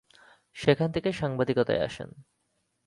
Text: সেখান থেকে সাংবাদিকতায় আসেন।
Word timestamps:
সেখান 0.55 0.89
থেকে 0.91 1.09
সাংবাদিকতায় 1.11 1.83
আসেন। 1.83 2.09